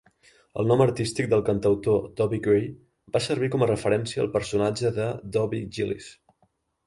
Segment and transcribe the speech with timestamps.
[0.61, 2.63] El nom artístic del cantautor Dobie Gray
[3.17, 6.09] va servir com a referència al personatge de Dobie Gillis.